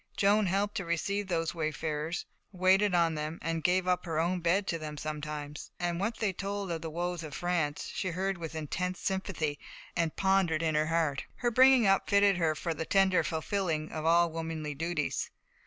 [0.17, 4.79] Joan helped to receive those wayfarers, waited on them, gave up her own bed to
[4.79, 8.97] them sometimes; and what they told of the woes of France she heard with intense
[8.99, 9.59] sympathy,
[9.95, 11.25] and pondered in her heart.
[11.35, 15.29] Her bringing up fitted her for the tender fulfilling of all womanly duties.